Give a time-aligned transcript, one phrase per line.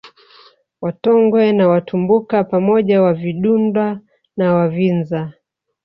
[0.81, 3.99] Watongwe na Watumbuka pamoja Wavidunda
[4.37, 5.33] na Wavinza